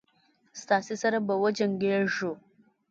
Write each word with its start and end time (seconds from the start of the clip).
ستاسي 0.61 0.95
سره 1.03 1.17
به 1.27 1.33
وجنګیږو. 1.43 2.31